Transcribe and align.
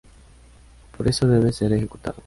Por 0.97 1.07
eso 1.07 1.27
debe 1.27 1.53
ser 1.53 1.73
ejecutado. 1.73 2.15